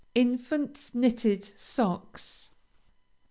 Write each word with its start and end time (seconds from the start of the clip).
INFANT'S 0.15 0.89
KNITTED 0.95 1.45
SOCKS. 1.59 2.49